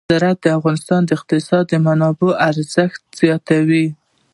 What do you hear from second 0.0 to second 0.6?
زراعت د